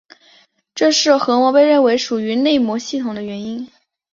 [0.73, 3.69] 这是核膜被认为属于内膜系统的原因。